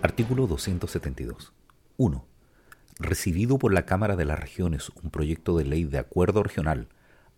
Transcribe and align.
Artículo 0.00 0.46
272. 0.46 1.52
1. 1.96 2.24
Recibido 3.00 3.58
por 3.58 3.72
la 3.74 3.84
Cámara 3.84 4.14
de 4.14 4.24
las 4.24 4.38
Regiones 4.38 4.90
un 5.02 5.10
proyecto 5.10 5.58
de 5.58 5.64
ley 5.64 5.82
de 5.82 5.98
acuerdo 5.98 6.44
regional 6.44 6.86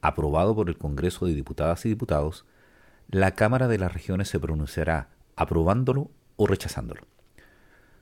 aprobado 0.02 0.54
por 0.54 0.68
el 0.68 0.76
Congreso 0.76 1.24
de 1.24 1.34
Diputadas 1.34 1.86
y 1.86 1.88
Diputados, 1.88 2.44
la 3.08 3.34
Cámara 3.34 3.66
de 3.66 3.78
las 3.78 3.94
Regiones 3.94 4.28
se 4.28 4.38
pronunciará 4.38 5.08
aprobándolo 5.36 6.10
o 6.36 6.46
rechazándolo. 6.46 7.00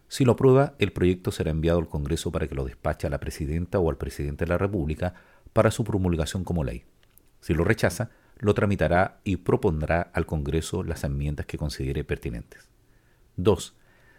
Si 0.08 0.24
lo 0.24 0.33
aprueba, 0.33 0.74
el 0.80 0.92
proyecto 0.92 1.30
será 1.30 1.52
enviado 1.52 1.78
al 1.78 1.88
Congreso 1.88 2.33
para 2.33 2.48
que 2.48 2.56
lo 2.56 2.64
despache 2.64 3.06
a 3.06 3.11
la 3.11 3.20
Presidenta 3.20 3.78
o 3.78 3.88
al 3.88 3.96
Presidente 3.96 4.44
de 4.44 4.48
la 4.48 4.58
República 4.58 5.14
para 5.52 5.70
su 5.70 5.84
promulgación 5.84 6.42
como 6.42 6.64
ley. 6.64 6.84
Si 7.40 7.55
lo 7.55 7.62
rechaza, 7.62 8.11
lo 8.38 8.55
tramitará 8.55 9.20
y 9.22 9.36
propondrá 9.36 10.11
al 10.12 10.27
Congreso 10.27 10.83
las 10.83 11.05
enmiendas 11.05 11.46
que 11.46 11.58
considere 11.58 12.02
pertinentes. 12.02 12.68
2. 13.36 13.77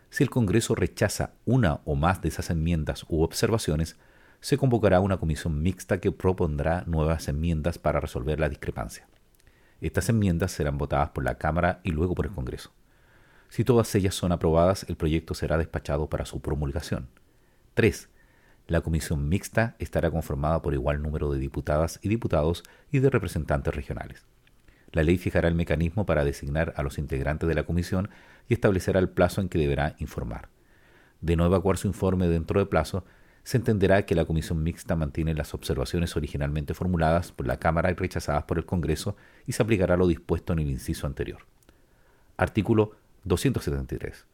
Si 0.10 0.24
el 0.24 0.30
Congreso 0.30 0.76
rechaza 0.76 1.34
una 1.46 1.82
o 1.86 1.96
más 1.96 2.22
de 2.22 2.30
esas 2.30 2.50
enmiendas 2.50 3.06
u 3.10 3.22
observaciones, 3.22 3.98
se 4.42 4.58
convocará 4.58 5.00
una 5.02 5.18
comisión 5.18 5.62
mixta 5.62 6.00
que 6.00 6.12
propondrá 6.12 6.84
nuevas 6.88 7.28
enmiendas 7.28 7.78
para 7.78 8.00
resolver 8.00 8.40
la 8.40 8.50
discrepancia. 8.50 9.08
Estas 9.82 10.10
enmiendas 10.10 10.52
serán 10.52 10.78
votadas 10.78 11.10
por 11.10 11.24
la 11.24 11.36
Cámara 11.36 11.80
y 11.84 11.92
luego 11.92 12.16
por 12.16 12.26
el 12.26 12.32
Congreso. 12.32 12.72
Si 13.50 13.64
todas 13.64 13.94
ellas 13.96 14.16
son 14.16 14.32
aprobadas, 14.32 14.86
el 14.90 14.96
proyecto 14.96 15.34
será 15.34 15.58
despachado 15.58 16.08
para 16.08 16.26
su 16.26 16.42
promulgación. 16.42 17.10
3. 17.74 18.10
La 18.68 18.82
comisión 18.82 19.28
mixta 19.30 19.76
estará 19.80 20.12
conformada 20.12 20.62
por 20.62 20.74
igual 20.74 21.02
número 21.02 21.32
de 21.32 21.40
diputadas 21.40 22.00
y 22.02 22.10
diputados 22.10 22.64
y 22.92 23.00
de 23.00 23.10
representantes 23.10 23.74
regionales. 23.74 24.26
La 24.92 25.04
ley 25.04 25.18
fijará 25.18 25.48
el 25.48 25.56
mecanismo 25.56 26.06
para 26.06 26.26
designar 26.26 26.74
a 26.76 26.84
los 26.84 26.98
integrantes 26.98 27.48
de 27.48 27.56
la 27.56 27.64
comisión 27.64 28.10
y 28.48 28.54
establecerá 28.54 29.00
el 29.00 29.10
plazo 29.10 29.42
en 29.42 29.50
que 29.50 29.60
deberá 29.60 29.96
informar. 30.00 30.50
De 31.22 31.36
no 31.36 31.46
evacuar 31.46 31.78
su 31.78 31.88
informe 31.88 32.28
dentro 32.28 32.60
de 32.60 32.66
plazo, 32.66 33.06
se 33.44 33.58
entenderá 33.58 34.06
que 34.06 34.16
la 34.16 34.26
comisión 34.26 34.64
mixta 34.64 34.96
mantiene 34.96 35.34
las 35.34 35.54
observaciones 35.54 36.16
originalmente 36.16 36.74
formuladas 36.74 37.32
por 37.32 37.48
la 37.48 37.58
Cámara 37.58 37.92
y 37.92 37.96
rechazadas 37.96 38.44
por 38.44 38.58
el 38.58 38.66
Congreso 38.66 39.16
y 39.48 39.54
se 39.54 39.64
aplicará 39.64 39.98
lo 39.98 40.08
dispuesto 40.08 40.54
en 40.54 40.60
el 40.60 40.70
inciso 40.70 41.08
anterior. 41.08 41.46
Artículo 42.38 42.92
273. 43.24 44.26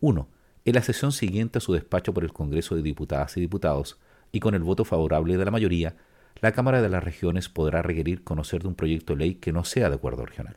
1. 0.00 0.28
En 0.64 0.74
la 0.74 0.82
sesión 0.82 1.12
siguiente 1.12 1.58
a 1.58 1.60
su 1.60 1.72
despacho 1.72 2.12
por 2.12 2.24
el 2.24 2.32
Congreso 2.32 2.74
de 2.74 2.82
Diputadas 2.82 3.36
y 3.36 3.40
Diputados, 3.40 3.98
y 4.32 4.40
con 4.40 4.54
el 4.54 4.62
voto 4.62 4.84
favorable 4.84 5.36
de 5.36 5.44
la 5.44 5.50
mayoría, 5.50 5.96
la 6.40 6.52
Cámara 6.52 6.82
de 6.82 6.88
las 6.88 7.02
Regiones 7.02 7.48
podrá 7.48 7.82
requerir 7.82 8.22
conocer 8.22 8.62
de 8.62 8.68
un 8.68 8.74
proyecto 8.74 9.14
de 9.14 9.18
ley 9.18 9.34
que 9.34 9.52
no 9.52 9.64
sea 9.64 9.88
de 9.88 9.96
acuerdo 9.96 10.24
regional. 10.24 10.56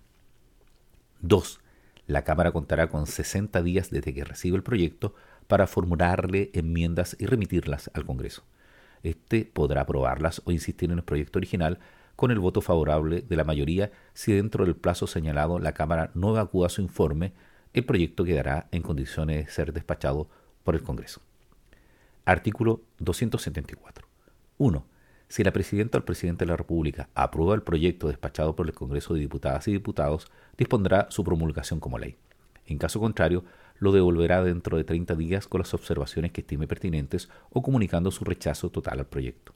2. 1.22 1.60
La 2.08 2.24
Cámara 2.24 2.52
contará 2.52 2.90
con 2.90 3.08
60 3.08 3.62
días 3.64 3.90
desde 3.90 4.14
que 4.14 4.24
reciba 4.24 4.58
el 4.58 4.64
proyecto 4.64 5.16
para 5.48 5.68
formularle 5.68 6.52
enmiendas 6.54 7.16
y 7.20 7.26
remitirlas 7.26 7.90
al 7.94 8.06
Congreso. 8.06 8.44
Este 9.04 9.46
podrá 9.46 9.82
aprobarlas 9.82 10.42
o 10.46 10.52
insistir 10.52 10.92
en 10.92 11.00
el 11.00 11.04
proyecto 11.04 11.40
original 11.40 11.80
con 12.16 12.30
el 12.30 12.40
voto 12.40 12.62
favorable 12.62 13.22
de 13.22 13.36
la 13.36 13.44
mayoría 13.44 13.92
si 14.14 14.34
dentro 14.34 14.66
del 14.66 14.76
plazo 14.76 15.08
señalado 15.08 15.58
la 15.58 15.74
Cámara 15.74 16.12
no 16.14 16.36
acuda 16.38 16.68
a 16.68 16.70
su 16.70 16.82
informe, 16.82 17.34
el 17.74 17.86
proyecto 17.86 18.24
quedará 18.24 18.68
en 18.72 18.84
condiciones 18.84 19.46
de 19.46 19.52
ser 19.52 19.74
despachado 19.74 20.30
por 20.64 20.76
el 20.76 20.84
Congreso. 20.84 21.22
Artículo 22.26 22.82
274. 23.00 24.08
1. 24.58 24.86
Si 25.32 25.46
la 25.46 25.54
Presidenta 25.54 25.98
o 25.98 26.00
el 26.00 26.04
Presidente 26.04 26.44
de 26.44 26.50
la 26.50 26.58
República 26.58 27.08
aprueba 27.16 27.56
el 27.56 27.64
proyecto 27.64 28.10
despachado 28.10 28.54
por 28.54 28.68
el 28.68 28.74
Congreso 28.74 29.14
de 29.14 29.22
Diputadas 29.22 29.66
y 29.70 29.72
Diputados, 29.72 30.30
dispondrá 30.58 31.08
su 31.10 31.24
promulgación 31.24 31.80
como 31.80 31.98
ley. 31.98 32.18
En 32.66 32.78
caso 32.78 33.00
contrario, 33.00 33.46
lo 33.80 33.94
devolverá 33.94 34.44
dentro 34.44 34.76
de 34.76 34.84
30 34.84 35.16
días 35.16 35.48
con 35.48 35.60
las 35.60 35.74
observaciones 35.74 36.34
que 36.34 36.42
estime 36.42 36.68
pertinentes 36.68 37.30
o 37.50 37.62
comunicando 37.62 38.12
su 38.12 38.26
rechazo 38.26 38.72
total 38.72 39.00
al 39.00 39.06
proyecto. 39.06 39.54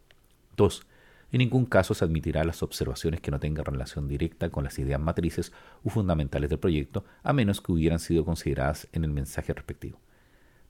2. 0.55 0.87
En 1.33 1.39
ningún 1.39 1.65
caso 1.65 1.93
se 1.93 2.05
admitirá 2.05 2.45
las 2.45 2.63
observaciones 2.63 3.19
que 3.19 3.31
no 3.31 3.41
tengan 3.41 3.65
relación 3.65 4.07
directa 4.07 4.49
con 4.49 4.63
las 4.63 4.79
ideas 4.79 5.01
matrices 5.01 5.51
u 5.83 5.89
fundamentales 5.89 6.49
del 6.49 6.59
proyecto, 6.59 7.03
a 7.21 7.33
menos 7.33 7.59
que 7.59 7.73
hubieran 7.73 7.99
sido 7.99 8.23
consideradas 8.23 8.87
en 8.93 9.03
el 9.03 9.11
mensaje 9.11 9.51
respectivo. 9.51 9.99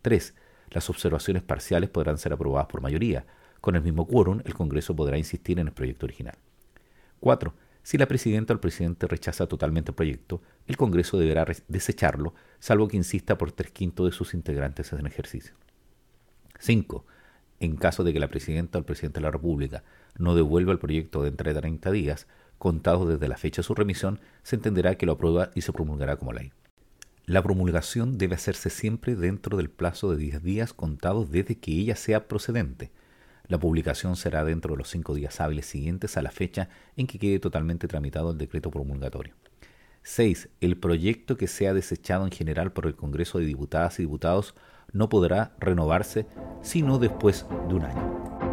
3. 0.02 0.34
Las 0.72 0.90
observaciones 0.90 1.44
parciales 1.44 1.92
podrán 1.92 2.18
ser 2.18 2.34
aprobadas 2.34 2.70
por 2.70 2.82
mayoría. 2.82 3.28
Con 3.62 3.76
el 3.76 3.82
mismo 3.82 4.08
quórum, 4.08 4.42
el 4.46 4.54
Congreso 4.54 4.96
podrá 4.96 5.18
insistir 5.18 5.60
en 5.60 5.68
el 5.68 5.74
proyecto 5.74 6.06
original. 6.06 6.38
4. 7.20 7.54
Si 7.84 7.98
la 7.98 8.08
presidenta 8.08 8.54
o 8.54 8.56
el 8.56 8.60
presidente 8.60 9.08
rechaza 9.08 9.48
totalmente 9.48 9.92
el 9.92 9.96
proyecto, 9.96 10.42
el 10.66 10.76
Congreso 10.78 11.18
deberá 11.18 11.46
desecharlo, 11.68 12.34
salvo 12.60 12.88
que 12.88 12.98
insista 12.98 13.38
por 13.38 13.52
tres 13.52 13.72
quintos 13.72 14.08
de 14.08 14.12
sus 14.12 14.34
integrantes 14.34 14.92
en 14.92 15.06
ejercicio. 15.06 15.54
5. 16.60 17.06
En 17.60 17.76
caso 17.76 18.04
de 18.04 18.12
que 18.12 18.20
la 18.20 18.28
presidenta 18.28 18.78
o 18.78 18.80
el 18.80 18.86
presidente 18.86 19.20
de 19.20 19.24
la 19.24 19.32
República 19.32 19.84
no 20.18 20.36
devuelva 20.36 20.72
el 20.72 20.80
proyecto 20.80 21.24
dentro 21.24 21.54
de 21.54 21.60
30 21.60 21.92
días, 21.92 22.28
contados 22.58 23.08
desde 23.08 23.28
la 23.28 23.38
fecha 23.38 23.62
de 23.62 23.68
su 23.68 23.76
remisión, 23.76 24.20
se 24.44 24.56
entenderá 24.56 24.96
que 24.96 25.06
lo 25.06 25.14
aprueba 25.14 25.52
y 25.56 25.62
se 25.62 25.72
promulgará 25.72 26.18
como 26.18 26.34
ley. 26.34 26.52
La 27.26 27.42
promulgación 27.42 28.18
debe 28.18 28.36
hacerse 28.36 28.70
siempre 28.70 29.16
dentro 29.16 29.58
del 29.58 29.70
plazo 29.70 30.12
de 30.12 30.18
10 30.18 30.44
días 30.44 30.74
contados 30.74 31.32
desde 31.32 31.58
que 31.58 31.72
ella 31.72 31.96
sea 31.96 32.28
procedente, 32.28 32.92
la 33.48 33.60
publicación 33.60 34.16
será 34.16 34.44
dentro 34.44 34.74
de 34.74 34.78
los 34.78 34.90
cinco 34.90 35.14
días 35.14 35.40
hábiles 35.42 35.66
siguientes 35.66 36.18
a 36.18 36.22
la 36.22 36.32
fecha 36.32 36.70
en 36.96 37.08
que 37.08 37.20
quede 37.20 37.40
totalmente 37.40 37.88
tramitado 37.88 38.32
el 38.32 38.38
decreto 38.38 38.72
promulgatorio. 38.72 39.34
6. 40.04 40.50
El 40.62 40.78
proyecto 40.78 41.36
que 41.36 41.48
sea 41.48 41.74
desechado 41.74 42.26
en 42.26 42.32
general 42.32 42.72
por 42.72 42.86
el 42.86 42.96
Congreso 42.96 43.40
de 43.40 43.46
Diputadas 43.46 44.00
y 44.00 44.04
Diputados 44.04 44.54
no 44.94 45.10
podrá 45.10 45.56
renovarse 45.60 46.28
sino 46.62 47.00
después 47.00 47.46
de 47.68 47.74
un 47.74 47.84
año. 47.84 48.45